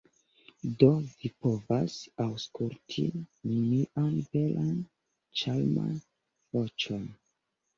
Do 0.83 0.87
vi 1.17 1.29
povas 1.45 1.97
aŭskulti 2.25 3.05
mian 3.51 4.19
belan, 4.31 4.75
ĉarman... 5.43 5.93
voĉon. 6.57 7.07